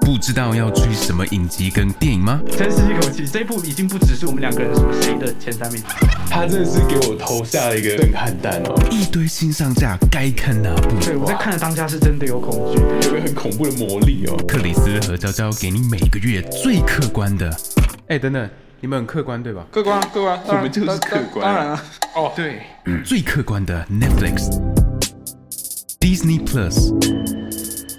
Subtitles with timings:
[0.00, 2.40] 不知道要追什么影集跟电影吗？
[2.56, 5.82] 深吸一口气，这一部已经不只是我们两个人说谁的前三名，
[6.30, 11.04] 他真的是给我投下了一个震撼弹哦，一堆新上架，该看哪部？
[11.04, 14.36] 对我在看的当下是真的有恐惧，有个很恐怖的魔力哦。
[14.46, 17.52] 克里斯和娇娇给你每个月最客观的。
[18.06, 18.48] 哎，等等，
[18.80, 19.66] 你们很客观对吧？
[19.72, 21.44] 客观，客观，我们就是客观。
[21.44, 21.82] 当然了，
[22.14, 22.62] 哦，对，
[23.04, 24.48] 最客观的 Netflix、
[25.98, 26.94] Disney Plus。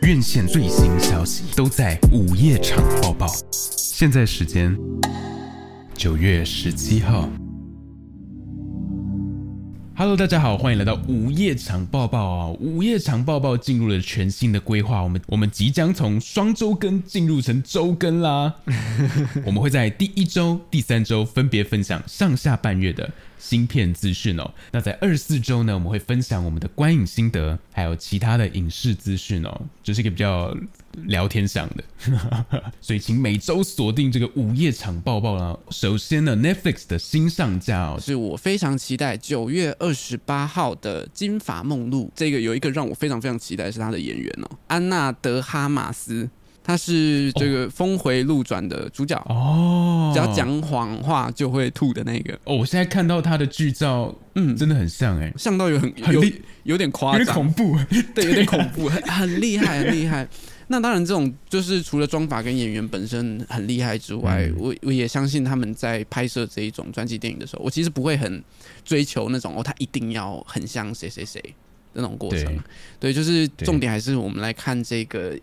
[0.09, 3.27] 院线最新消息都在午夜场播报。
[3.51, 4.75] 现在时间
[5.93, 7.29] 九月十七号。
[9.99, 12.47] Hello，大家好，欢迎来到午夜场报报啊！
[12.61, 18.55] 午夜场报报进入了全新的规划，我们我们即将从双周更进入成周更啦。
[19.45, 23.11] 我们会在第一周、第三周分别分享上下半月的。
[23.37, 30.53] 芯片资讯哦，那在二十四周呢，我们会分享我们的观影心得，还有其他的影视资讯哦，就是一个比较
[31.05, 31.83] 聊天上的，
[32.81, 35.57] 所以请每周锁定这个午夜场报报啦。
[35.69, 46.29] 首先呢，Netflix 的新上架哦，是我非常期待九月二十八号的《金发梦露》，这个有一个让我非常非常期待是他的演员哦，安娜德哈马斯。
[46.61, 49.17] 他是这个峰回路转的主角。
[49.27, 52.33] 哦，只要讲谎话就会吐的那个。
[52.43, 52.57] 哦。
[52.57, 56.23] 我现在看到他的剧照，嗯，真的很像哎，像到有很有
[56.63, 57.75] 有点夸张，有点恐怖，
[58.13, 60.27] 对，有点恐怖， 很很厉害，很厉害。
[60.69, 68.41] 那当然，这种就是除了妆法跟演员本身很厉害之外，我我也相信他们在拍摄这一种传记电影的时候，我其实不会很
[68.85, 71.43] 追求那种哦，他一定要很像谁谁谁
[71.93, 72.57] 那种过程。
[72.99, 75.37] 对，就是重点还是我们来看这个。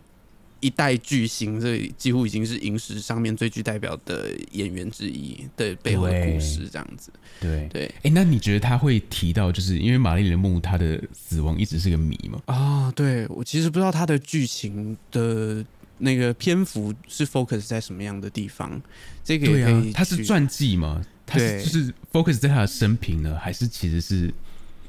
[0.61, 7.11] 一代巨星，这几乎已经是影史上面最具代表的演员之一的背后的故事，这样子。
[7.39, 12.41] 对对，哎，那你觉得他会提到，就是因为玛丽莲梦她的死亡一直是个谜吗？
[12.47, 15.62] 啊，对我其实不知道他的剧情的
[15.99, 18.81] 那个篇幅是 focus 在什么样的地方。
[19.23, 21.05] 这个对啊，他是传记吗？
[21.27, 24.33] 他是就是 focus 在他的生平呢，还是其实是？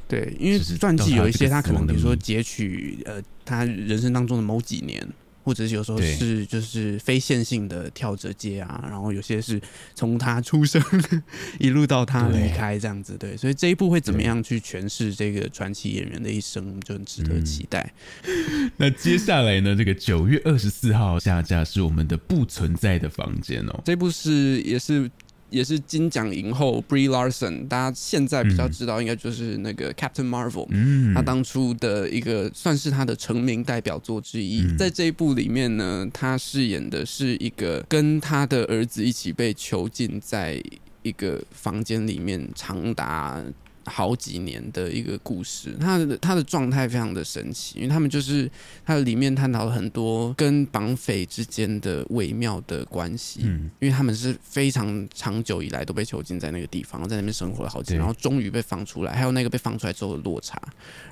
[0.07, 5.05] 对，因为传记有一些他可能比如说截取呃他人生当中的某几年。
[5.47, 9.61] 或者是有时候是就是非线性的跳着接啊，然后有些是
[9.95, 10.83] 从他出生
[11.57, 17.93] 一路到他离开这样子，对，所以这一部会怎么样去诠释这个传奇演员的一生，就很值得期待。
[18.75, 19.73] 那接下来呢？
[19.73, 25.09] 这个九月二十四号下架是我们的不存在的房间哦，这部是也是。
[25.49, 34.65] 也是金奖影后 Brie Larson，大家现在比较知道应该就是那个 Captain Marvel，嗯，他当初的一个算是他的成名代表作之一。
[34.77, 40.61] 在这一部里面呢，他饰演的是一个跟他的儿子一起被囚禁在
[41.03, 43.41] 一个房间里面长达。
[43.87, 48.49] 好几年的一个故事，他的他的状态非常的神奇，因为他们就是
[48.85, 60.61] 他里面探讨了很多跟绑匪之间的微妙的关系，嗯，因为他们是非常长久以来都被囚禁在那个地方，在那边生活了好几年，然后终于被放出来，还有那个被放出来之后的落差，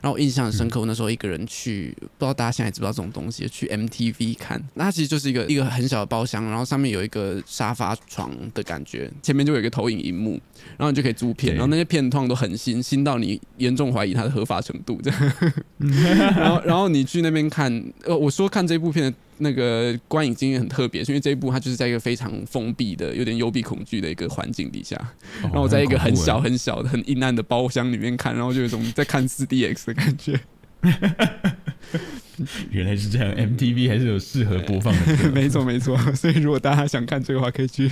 [0.01, 0.81] 然后印象很深刻。
[0.81, 10.31] 我那时候一个人去，不知道大家现在知不知道这种东西，去 MTV 看，那它其实就是一个一个很小的包厢，然后上面有一个沙发床的感觉，前面就有一个投影荧幕，
[10.77, 12.53] 然后你就可以租片，然后那些片通常都很。
[12.65, 15.33] 新新到你严重怀疑它的合法程度，这样，
[16.35, 17.71] 然后然后你去那边看，
[18.03, 24.99] 呃，我说看这部片的那个观影经验很特别，是因为这一部它就是在一个非常封闭的、有点幽闭恐惧的一个环境底下，
[25.43, 30.39] 然后我在一个很小很小的、很阴暗的包厢里面看，然后就有种在看四 D X 的感觉。
[32.71, 35.97] 原来是这样，MTV 还是有适合播放的， 没错没错。
[36.13, 37.89] 所以如果大家想看这个话，可以去。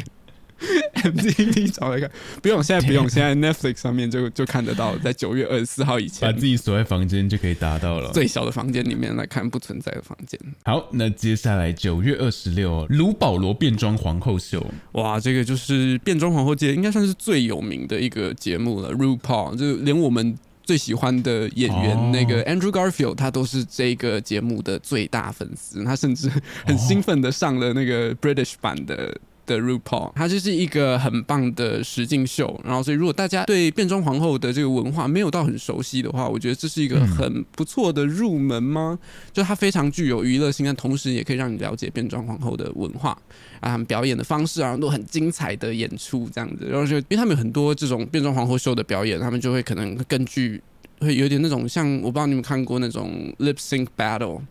[0.96, 2.09] MTV 找来看，
[2.41, 8.12] 不用，现在不用，现在 Netflix 上面就就看得到，在九月二十四号以前，把自己锁在房间就可以达到了。
[8.14, 10.40] 最小的房间里面来看不存在的房间。
[10.63, 18.94] 好，那接下来九月二十六，卢保罗变装皇后秀，哇，这个就是变装皇后界应该算是最有名的一个节目了。
[18.94, 26.31] RuPaul 就连我们最喜欢的演员那个 Andrew Garfield，他都是这个节目的最大粉丝，他甚至
[26.66, 29.13] 很兴奋的上了那个 British 版的。
[29.45, 32.60] 的 RuPaul，它就是一个很棒的实境秀。
[32.63, 38.98] 然后，所以如果大家对变装皇后的这个文化没有到很熟悉的话，我觉得这是一个很不错的入门吗？
[39.31, 43.12] 就它非常具有娱乐性，但同时也可以让你了解变装皇后的文化
[43.60, 46.68] 啊，他们表演的方式啊，都很精彩的演出这样子。
[46.69, 50.62] 然后就因为他们有很多这种变装皇后秀的表演，他们就会可能根据
[51.00, 54.42] 会有点那种像我不知道你们看过那种 lip sync battle。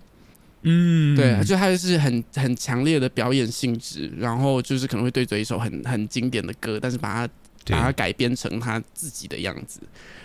[0.62, 7.32] 嗯，对，就他是很很强烈的表演性质，然后就是可能会对着一首很很经典的歌，但是把它
[7.66, 9.80] 把它改编成他自己的样子，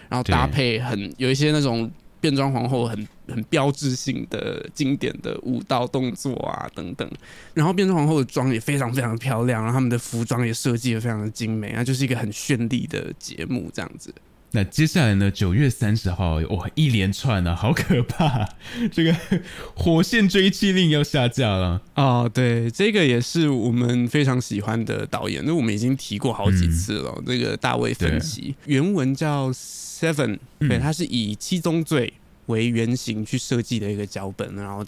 [0.09, 1.89] 然后搭配很有一些那种
[2.21, 7.09] 变装皇后很很标志性的经典的舞蹈动作啊等等。
[7.53, 14.13] 然后变装皇后的妆也非常非常漂亮，然后他们的服装也设计的非常的精美，啊，就是一个很绚丽的节目这样子。
[14.57, 15.29] 那接下来呢？
[15.29, 18.49] 九月三十号，哇，一连串啊，好可怕！
[18.91, 19.13] 这个
[19.75, 27.21] 《火线追击令》要下架了哦，对，这个也是我们非常喜欢的导演，那我们已经提过好几次了。
[27.27, 32.11] 那个大卫芬奇，原文叫 Seven，对，他是以七宗罪
[32.47, 34.83] 为原型去设计的一个脚本，然后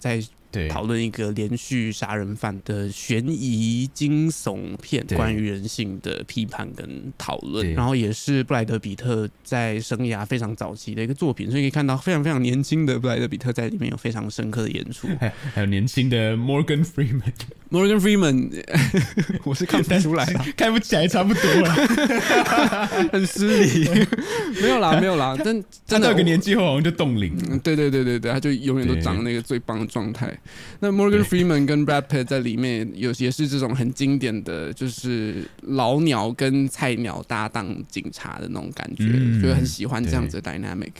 [0.50, 0.68] 在。
[0.68, 15.08] 讨论一个连续杀人犯的悬疑惊悚片，关于人性的批判跟讨论，然后也是布莱德比特在生涯非常早期的一个作品，所以可以看到非常非常年轻的布莱德比特在里面有非常深刻的演出，
[15.54, 18.64] 还有年轻的 Morgan Freeman，Morgan Freeman，
[19.44, 20.24] 我是看不出来，
[20.56, 23.88] 看不起来差不多了，很失礼，
[24.60, 30.36] 没有啦，没有啦，但真的有个年纪后好像就冻龄，对对对对对，他就永远都长那个最棒的状态。
[30.80, 39.04] 那 Morgan Freeman 跟 Brad Pitt 在里面有也是这种很经典的就是老鸟跟菜鸟搭档警察的那种感觉，
[39.40, 40.92] 就很喜欢这样子的 dynamic。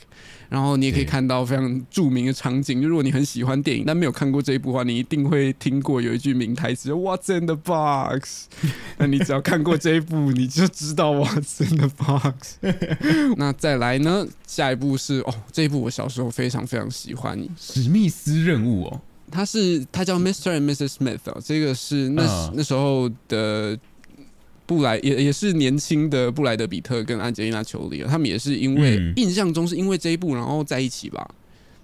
[0.49, 8.49] 然后你也可以看到非常著名的场景，就如果你很喜欢电影但没有看过这一部的话，你一定会听过有一句名台词 What's in the box？
[8.99, 12.57] 那你只要看过这一部，你就知道 What's in the box。
[13.39, 14.27] 那再来呢？
[14.45, 19.01] 下一部是哦，这一部我小时候非常非常喜欢，《史密斯任务》哦。
[19.31, 20.59] 他是他叫 Mr.
[20.59, 20.95] and Mrs.
[20.95, 23.79] Smith 哦，这个是那那时候的
[24.67, 31.29] 布莱也也是年轻的布莱德比特跟安吉丽娜裘里，他们也是因为印象中是因为这一部然后在一起吧，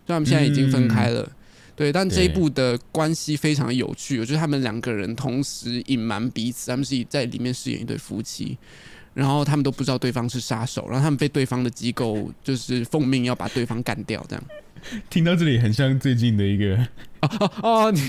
[0.06, 1.28] 虽然他们现在已经分开了，
[1.74, 8.56] 对，但这一部的关系非常有趣，我觉得他们两个人同时隐瞒彼此，他们是在里面饰演一对夫妻，
[9.14, 14.44] 然后他们都不知道对方是杀手，然后他们被对方的机构就是奉命要把对方干掉，这样。
[15.10, 16.78] 听到这里很像最近的一个
[17.40, 18.00] 哦哦，你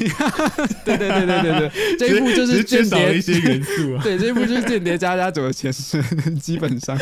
[0.86, 6.02] 对对对对对对，这一部就是间谍一些元素啊，对，这一部就是间谍加加走的前身，
[6.40, 6.98] 基本上。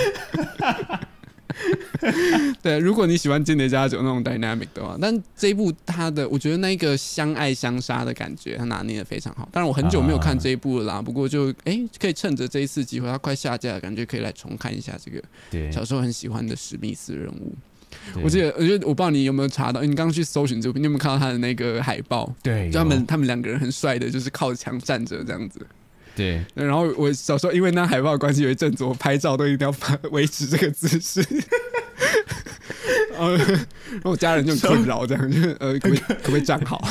[2.61, 9.47] 对，如果你喜欢间谍加九那种 dynamic 的话，但这一部它的，我觉得那个相爱相杀的感觉，它拿捏的非常好。
[9.53, 17.55] 当然我很久没有看这一部了啦，不过就哎，可以趁着这一次机会，它快下架，感觉可以来重看一下这个小时候很喜欢的史密斯人物。
[18.23, 22.33] 我记得，我觉得我不知道你有没有查到，你刚刚去搜寻这部，你有没有看到他的那个海报？
[22.41, 25.65] 对，他们他们两个人很帅的，就是靠墙站着这样子。
[26.15, 29.75] 对，然后我小时候因为那海报关系，有一阵子我拍照都一定要
[30.11, 31.21] 维持这个姿势。
[33.17, 33.37] 然后
[34.03, 36.85] 我家人就很困扰，这样就呃，可不可以可不可以站好？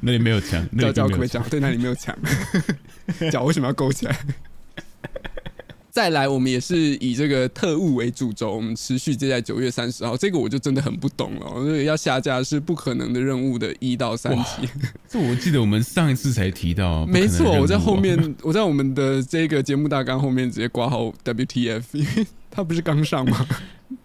[0.00, 1.42] 那里没有墙，脚脚可不可以站？
[1.50, 2.16] 对，那里没有墙，
[3.32, 4.18] 脚为什么要勾起来？
[5.92, 10.16] 再来，我们也是以这个特务为主轴，我们持续接在九月三十号。
[10.16, 14.66] 这个我就真的很不懂了，因为要下架是不可能的任务的一到三集。
[15.06, 23.46] 这我记得我们上一次才提到，没错，我在后面，我在我们的这个节目大纲后面直接挂号 WTF，因为他不是刚上吗？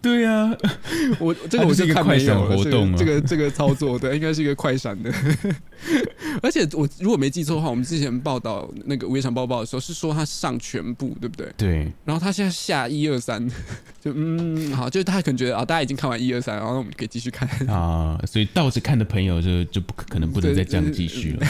[0.00, 0.56] 对呀，
[1.18, 5.12] 我这个我就看没有了活动，这个这个操作对，应该是一个快闪的。
[6.42, 11.52] 而且我如果没记错的话，我们之前报道那个《午夜场报报》的时候是说他上全部，对不对？
[11.56, 11.92] 对。
[12.04, 13.44] 然后他现在下一二三，
[14.00, 18.20] 就嗯好，就是他可能觉得啊，大家已经看完一二三，然后我们可以继续看啊。
[18.26, 21.46] 所以倒着看的朋友就就不可能不能再这样继续了。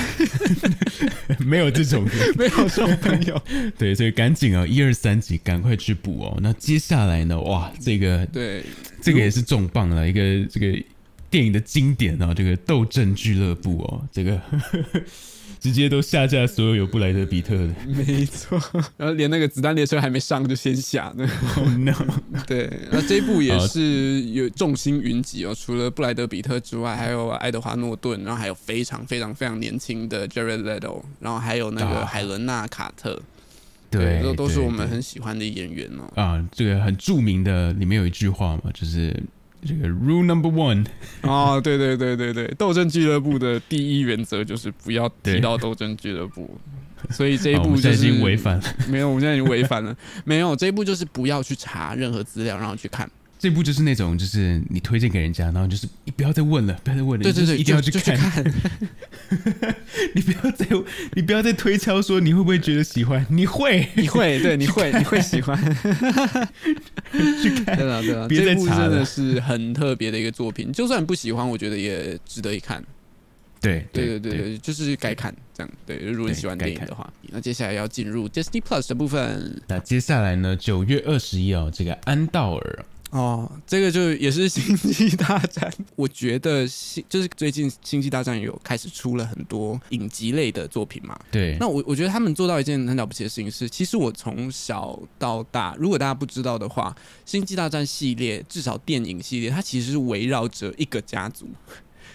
[1.45, 3.43] 没有这种， 没有这种朋友。
[3.77, 6.39] 对，所以赶紧哦，一二三集赶快去补哦。
[6.41, 7.39] 那接下来呢？
[7.41, 8.25] 哇，这个。
[8.27, 8.63] 对，
[9.03, 10.83] 这个也是重磅了，一个这个
[11.29, 14.41] 电影的经典啊，这个《斗阵俱乐部》哦，这个
[15.61, 18.61] 直接都下架所有有布莱德比特的，没错，
[18.97, 21.29] 然后连那个子弹列车还没上就先下呢。
[21.79, 21.95] No，
[22.47, 33.21] 对，那这一部也是有众星云集哦，除了布莱德比特之外，还有爱德华诺顿，然后还有非常非常非常年轻的 Jared Leto，然后还有那个海伦娜卡特。
[33.91, 36.23] 对，这都是我们很喜欢的演员哦。
[36.23, 39.19] 啊，这个很著名的，里面有一句话嘛，就是
[39.65, 40.87] 这个 Rule Number One。
[41.23, 46.59] 啊，对对对对对，斗争俱乐部的第一原则就是不要提到斗争俱乐部。
[47.11, 49.97] 所以这一步就是违反了，没有，我们现在已经违反了。
[50.25, 53.09] 没有，这一步就是不要去查任何资料，然后去看。
[53.39, 58.45] 这部就是那种，就是你推荐给人家，然后就是你不要再问了，不要再问了，对对对，一定要去看。
[60.15, 60.67] 你不要再，
[61.15, 65.57] 你不要再推敲说你会不会觉得喜欢，你会，你会，对， 你会，你会喜欢。
[67.43, 72.83] 去看，对啊，对啊，这部真的是很特别的一个作品，就算不喜欢，我觉得也值得一看。
[73.61, 75.73] 对，对对对对，就是该看这样。
[75.85, 79.61] 对，如果你喜欢电影的话，那接下来要进入 Disney Plus 的部分。
[79.67, 80.57] 那接下来呢？
[80.57, 91.19] 九月二十一号，这个安道尔哦，这个就也是《星际大战》， 我觉得星就是最近《星际大战》有开始出了很多影集类的作品嘛。
[91.31, 101.49] 对，那我我觉得他们做到一件很了不起的事情是，其实我从小到大，如果大家不知道的话，《星际大战》系列至少电影系列，它其实是围绕着一个家族，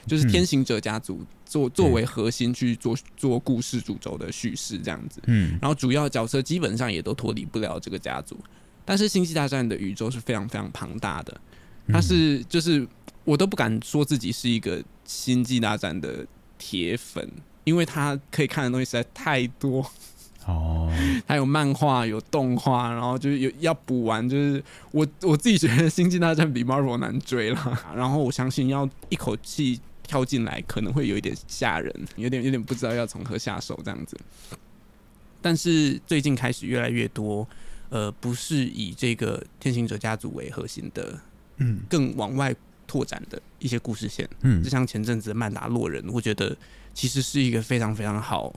[0.05, 5.19] 就是天行者家族作作为核心去做做故事主轴的叙事这样子。
[5.25, 8.37] 嗯，然后主要角色基本上也都脱离不了这个家族。
[8.85, 11.41] 但是《星际大战》的宇宙是非常非常庞大的，
[11.87, 12.85] 它是就是
[13.23, 16.25] 我都不敢说自己是一个《星际大战》的
[16.57, 17.29] 铁粉，
[17.63, 19.89] 因为它可以看的东西实在太多。
[20.45, 20.91] 哦，
[21.25, 24.61] 还有漫画、有动画，然后就是有要补完，就是
[24.91, 27.79] 我我自己觉得《星际大战》比 Marvel 难追了。
[27.95, 34.17] 然后我相信要一口气跳进来，可能会有一点吓人，有点有点不知道要从何下手这样子。
[35.41, 37.47] 但是最近开始越来越多。
[37.93, 41.15] 呃，不是以这个天行者家族为核心的，
[41.57, 42.51] 嗯，更往外
[42.87, 46.57] 拓展的一些故事线，嗯，就像前阵子的曼达洛人，我觉得
[46.91, 48.51] 其实是一个非常非常好。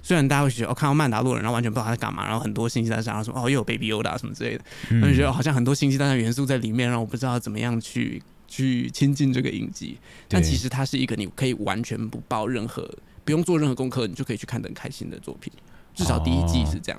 [0.00, 4.64] 虽然大家会觉得哦，看到曼达洛人，然后完全不知道他在干嘛，然后很多星际大战，然后说哦，又有 Baby Yoda 什么之类的，
[5.02, 9.98] 我就觉得好像很多星际大战元素在里面，让我不知道怎么样去去亲近这个影集。
[10.28, 12.90] 但其实它是一个你可以完全不报任何，
[13.26, 15.52] 不用做任何功课，你就可以去看的很开心的作品。
[15.94, 16.98] 至少第一季是这样。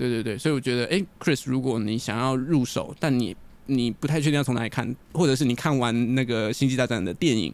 [0.00, 7.52] 对对对，所以我觉得，哎，Chris，如果你想要入手，但你你不太确定要从哪里看，或者是你看完那个《星际大战》的电影，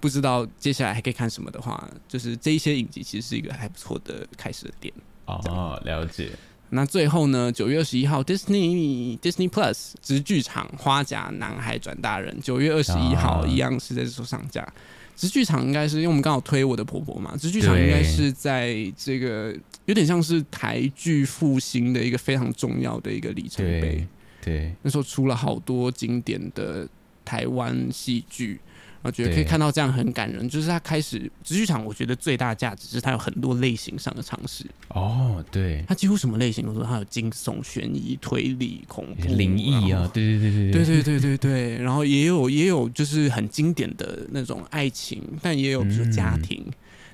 [0.00, 4.94] 不知道接下来还可以看什么的话，就是这一些影集其实是一个还不错的开始的点。
[5.26, 6.30] 哦，了解。
[6.70, 14.66] 那最后呢，九月二十一号，Disney Disney Plus 直剧场《花甲男孩转大人》，九月二十一号一样是在这时候上架。
[15.14, 19.54] 直剧场应该是因为我们刚好推我的婆婆嘛，直剧场应该是在这个
[19.86, 24.06] 有点像是台剧复兴的一个非常重要的一个里程碑。
[24.42, 26.86] 对，那时候出了好多经典的
[27.24, 28.60] 台湾戏剧。
[29.02, 34.64] 我觉得可以看到这样很感人，就是他开始直剧场，我觉得最大价值是它有很多类型上的尝试。
[34.88, 46.64] 哦，对，它几乎什么类型都说，它有惊悚、悬疑、推理、恐怖、灵异啊，对对对对对对对对对，然后也有也有就是很经典的那种爱情，但也有比如家庭。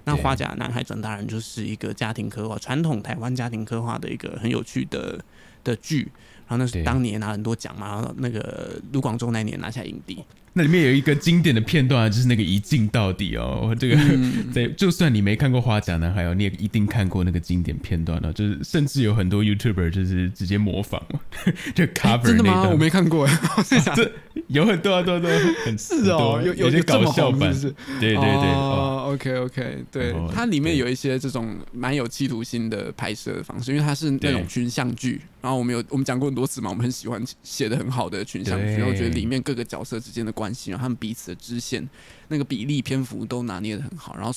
[0.04, 5.22] 那《花甲男孩转大人》就是一个家庭刻画，传统台湾家庭刻画的一个很有趣的
[5.62, 6.10] 的剧。
[6.48, 10.24] 然后那是当年拿很多奖嘛，然后那个卢广仲那年拿下影帝。
[10.52, 13.74] 那里面有一个经典的片段，就是那个一镜到底哦。
[13.78, 13.96] 这个
[14.52, 18.32] 在就算你没看过《花甲男孩》哦，你也一定看过那个经典片段哦。
[18.32, 21.00] 就是甚至有很多 YouTuber 就是直接模仿，
[21.74, 22.68] 就 cover 真的吗？
[22.68, 23.28] 我没看过，
[23.94, 24.10] 这
[24.48, 25.30] 有很多啊，多多
[25.64, 28.24] 很是哦，有有些搞笑版，是对对对。
[28.24, 35.20] 哦，OK OK，对，它里面有一些这种蛮有企图心的拍摄的方式，因为它是那种群像剧。
[35.40, 41.88] 然后我们有我们讲过很多次嘛，我们很喜欢写的很好的群像剧，然后我觉得里面各个角色之间的关系，然后他们彼此的支线，
[42.28, 44.14] 那个比例篇幅都拿捏的很好。
[44.16, 44.32] 然后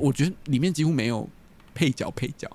[0.00, 1.28] 我觉得里面几乎没有
[1.74, 2.48] 配角，配角，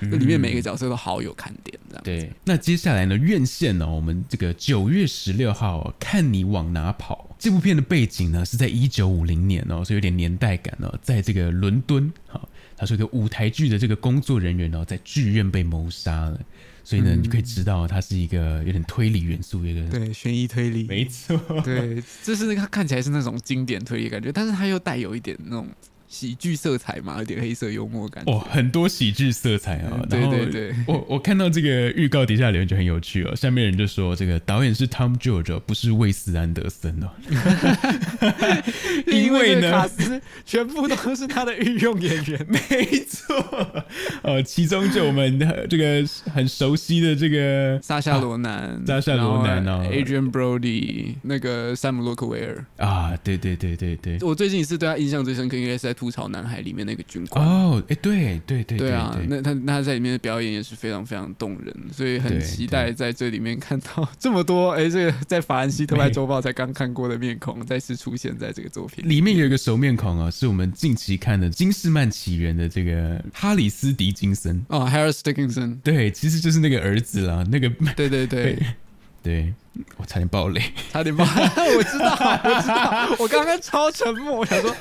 [0.00, 1.76] 那里面每个角色都好有看点。
[1.88, 2.32] 这样对。
[2.44, 7.34] 那接下来呢，院线呢，我们这个九月十六号，看你往哪跑。
[7.36, 16.38] 这部片的背景呢是在一九五零年哦，所以有点年代感哦，在这个伦敦，好，他说一个舞台剧的这个工作人员哦，在剧院被谋杀了。
[16.84, 25.68] 所以呢，你就可以知道它是一个有点推理元素，一个对悬疑推理，没错，对，就是它看起来是那种经典推理感觉，但是它又带有一点那种。
[26.10, 30.04] 喜剧色彩嘛，有点黑色幽默感哦，很多喜剧色彩啊。
[30.10, 33.36] 对对对，我我看到这个预告底下留言就很有趣哦。
[33.36, 37.08] 下面人就说这个导演是 Tom George，不是魏斯安德森哦。
[39.06, 42.58] 因为呢，卡斯全部都是他的御用演员， 没
[43.06, 43.84] 错。
[44.22, 45.38] 呃，其中就我们
[45.68, 54.18] 这个很熟悉的这个莎夏罗南，莎夏罗南哦，Adrian Brody，那个山姆洛克维尔啊，对对对对对。
[54.22, 55.94] 我最近一次对他印象最深刻，应该是在。
[56.00, 57.46] 吐槽男孩里面那个军官。
[57.46, 74.64] 哦，哎，对对对对啊，那他那他在里面的表演也是非常非常动人，所以很期待在这里面看到 这么多哎，这个在法兰西特派周报才刚看过的面孔再次出现在这个作品里面有一个熟面孔啊，是我们近期看的《金士曼起源》的这个哈里斯迪金森。
[74.68, 78.58] 哦，Harris Dickinson，对，其实就是那个儿子啦，那个对对对。
[79.22, 79.52] 对，
[79.98, 80.62] 我差点爆雷，
[80.92, 81.24] 差点爆，
[81.76, 84.74] 我知道， 我知道，我刚刚超沉默，我想说，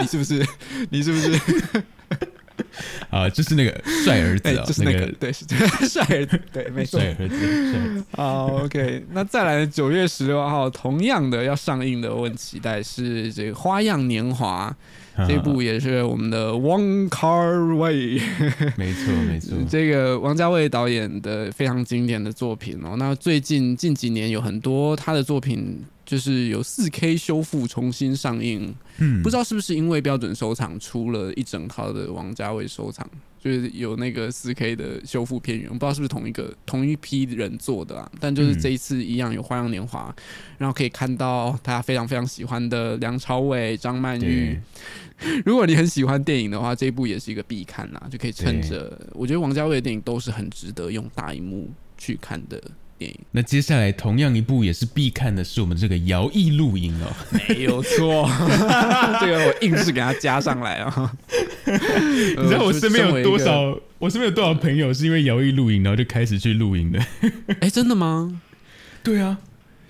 [0.00, 0.46] 你是不是，
[0.90, 1.82] 你是不是？
[3.10, 3.72] 啊，就是那个
[4.04, 5.44] 帅儿子对，啊，就是那个，对，是
[5.88, 7.00] 帅儿子，对，没错。
[7.00, 14.74] 帅儿子，帅儿子 好，OK，那再来九月十六号，同样的要上映的，我很期待是这个《花样年华》
[15.26, 18.20] 这部，也是我们的汪 Kar Wai，
[18.76, 22.96] 没错没错，这个王家卫导演的非常经典的作品哦。
[22.98, 33.04] 那最近近几年有很多他的作品，就是有四 K 修复重新上映，嗯不知道是不是因为标准收藏出了一整套的王家卫收藏，
[33.40, 38.10] 就是有那个四 K 的修复片源，我不知道是不是同一个同一批人做的啊。
[38.20, 40.14] 但就是这一次一样有《花样年华》，
[40.58, 44.58] 然后可以看到大家非常非常喜欢的梁朝伟、张曼玉。
[45.44, 48.96] 如果你很喜欢电影的话，这一部也是一个必看啦，就可以趁着。
[49.12, 52.62] 我觉得王家卫的电影都是很值得用大荧幕去看的
[52.98, 53.18] 电影。
[53.30, 57.12] 那接下来同样一部也是必看的是我们这个摇曳露营哦，
[57.48, 58.28] 没有错，
[59.20, 61.12] 这个我硬是给他加上来啊。
[61.66, 63.76] 你知道我身边有多少？
[63.98, 67.00] 我身边有多少朋友是因为摇曳露营然后就开始去露营的？
[67.60, 68.40] 哎、真的吗？
[69.02, 69.38] 对啊，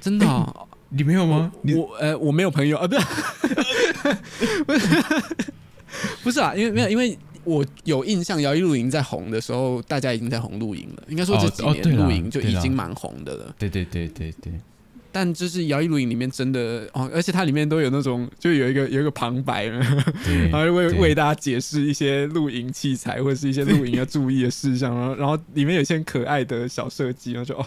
[0.01, 1.51] 真的哦、 你没有吗？
[1.75, 3.05] 我呃我没有朋友啊，不是，
[4.65, 4.89] 不是，
[6.23, 11.03] 不是啊，因为没有，因为我有印象，摇曳露营在红的时候，大家已经在红露营了。
[11.09, 13.55] 应该说这几年露营就已经蛮红的了。
[13.57, 14.53] 对对对对对，
[15.13, 19.69] 但就是摇曳露营里面真的哦，而且它里面都有那种，就有一个有一个旁白，
[20.25, 27.65] 对 然后为为大家解释一些露营器材或者是一些露营要注意的事项，然后然后里面有一些可爱的小设计，然后就哦，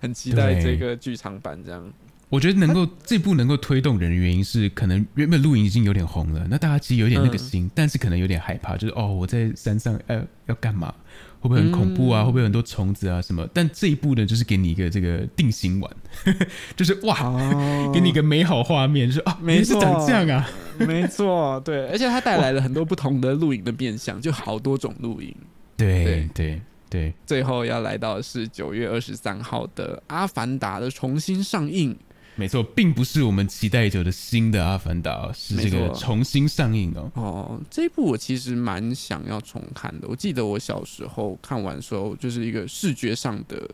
[0.00, 1.92] 很期待这个剧场版这样。
[2.34, 10.92] 我觉得能够这部能够推动人的原因是，可能原本露营已经有点红了，那大家其实有点那个心，但是可能有点害怕，就是哦，我在山上呃要干嘛？
[11.38, 12.22] 会不会很恐怖啊？
[12.22, 13.48] 嗯会不会有很多虫子啊什么？
[13.54, 15.96] 但这一部呢，就是给你一个这个定心丸，
[16.74, 25.32] 就是哇，哦给你一个美好画面，就是啊，没是错长这样啊，没错，对，而且它带来了很多不同的露营的面相，就好多种露营。
[25.76, 31.96] 对对对对，最后要来到的是九月二十三号的《阿凡达》的重新上映，
[32.36, 37.10] 没错，并不是我们期待已久的新的《阿凡达》哦，是这个重新上映哦。
[37.14, 40.08] 哦，这一部我其实蛮想要重看的。
[40.08, 43.68] 我记得我小时候看完的时候，就是一个视觉上的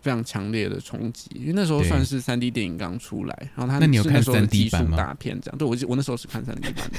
[0.00, 5.58] 非常强烈的冲击，因为那时候算是三 D 电影刚出来，然后它那你有看是那时候的 3D 技术版吗大片这样。
[5.58, 6.90] 对我记我那时候是看三 D 版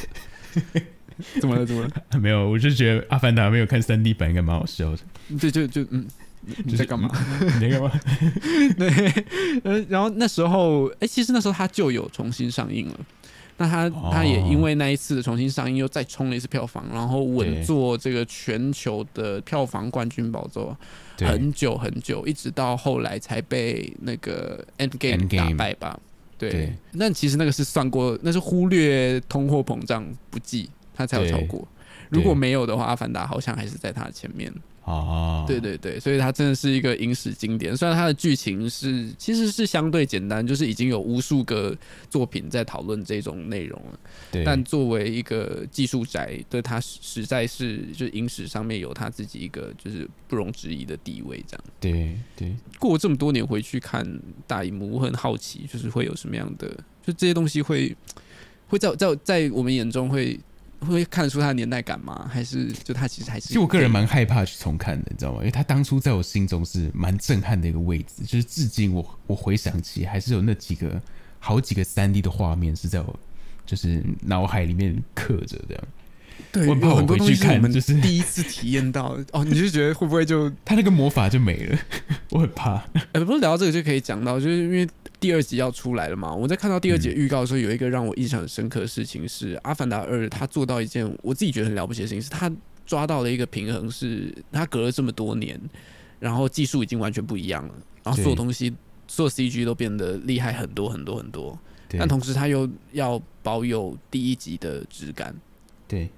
[0.74, 0.82] 的。
[1.40, 1.64] 怎么了？
[1.64, 1.92] 怎么了？
[2.20, 4.98] 没有，我就觉得《阿凡达》没有看三 D 版应该蛮好笑的。
[5.40, 6.08] 对，就就嗯，
[6.46, 7.10] 你你在干嘛？
[7.40, 7.92] 你在干嘛？
[8.78, 9.26] 对，
[9.64, 13.00] 呃，然后那时候，哎、其实那时候他就有重新上映了。
[13.58, 20.76] 那他哦它也因为那一次的重新上映，又再冲了一次票房，然后稳坐这个全球的票房冠军宝座
[21.20, 26.00] 很久很久，一直到后来才被那个 Endgame Endgame 打败吧。
[26.36, 31.66] 对对，那其实那个是算过，那是忽略通货膨胀不计，它才有超过。
[32.10, 34.52] 如果没有的话，《阿凡达》好像还是在它前面。
[34.86, 37.76] 哦，对对对，所以它真的是一个影史经典。
[37.76, 41.74] 虽然它的剧情是其实是相对简单，就是已经有无数个
[42.10, 44.00] 作品在讨论这种内容了。
[44.30, 51.42] 对，但作为一个技术宅，对他实在是就是影史上面有他自己一个就是不容置疑的地位。
[51.48, 54.06] 这样对对过这么多年回去看
[54.46, 56.68] 大荧幕，我很好奇，就是会有什么样的，
[57.02, 57.96] 就这些东西会
[58.68, 60.38] 会在在在我们眼中会。
[60.92, 62.30] 会看得出它的年代感吗？
[62.32, 63.48] 还是就它其实还是？
[63.48, 65.40] 其实我个人蛮害怕去重看的，你知道吗？
[65.40, 71.02] 因为他当初在我心中是蛮震撼的一个位置，就是至今我我回想起还是有那几个
[71.40, 73.20] 好几个三 D 的画面是在我
[73.66, 75.84] 就是脑海里面刻着这样。
[76.52, 81.80] 对，我很怕我回去看就是第一次体验到哦，你就觉得会不会就 他那个魔法就没了，
[82.32, 82.84] 我很怕。
[83.14, 84.88] 呃，不是聊到这个就可以讲到，就是因为
[85.24, 86.36] 第二集要出来了嘛。
[86.36, 92.52] 我在看到第二集预告的时候，有一个让我印象很深刻的事情是，《阿凡达二》他做到一件我自己觉得很了不起的事情，是他
[92.86, 95.58] 抓到了一个平衡，是他隔了这么多年，
[96.20, 98.76] 然后技术已经完全不一样了，然后所有东西
[99.08, 101.58] 所有 CG 都变得厉害很多很多很多，
[101.88, 105.34] 但同时他又要保有第一集的质感。
[105.88, 106.10] 对，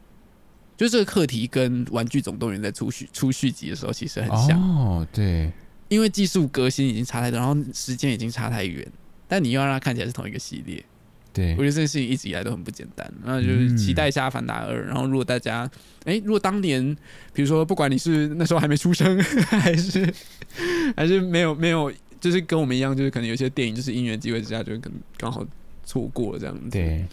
[0.76, 5.52] 就这个课题跟《玩具总动员》在出续出续集的时候其实很像，哦，对
[5.96, 8.86] 因为技术革新已经差太多，然后时间已经差太远，
[9.30, 10.84] 但你又要让它看起来是同一个系列，
[11.32, 13.10] 对我觉得这件事情一直以来都很不简单。
[13.24, 15.70] 那就是期待一下《阿凡达二》，然后如果大家，
[16.04, 16.94] 哎、如果当年，
[17.32, 20.14] 比如说不管你是那时候还没出生， 还是
[20.98, 25.48] 还是没有没有，就是跟我们一样，就是可能有些电影就是因缘机会之下，就可能刚好
[25.86, 27.06] 错过了这样子，对。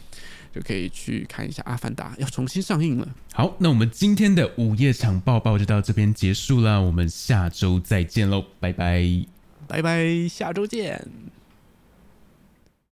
[0.53, 3.09] 就可以去看一下《阿凡达》要重新上映了。
[3.33, 9.03] 好，那我们今天的午夜场报报就到这边结束了，我们下周再见喽，拜拜。
[9.67, 11.03] 拜拜，下周见。